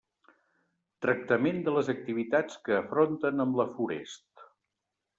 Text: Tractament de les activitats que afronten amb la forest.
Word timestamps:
Tractament 1.07 1.61
de 1.69 1.75
les 1.77 1.93
activitats 1.95 2.59
que 2.65 2.75
afronten 2.81 3.47
amb 3.47 3.63
la 3.63 3.71
forest. 3.79 4.47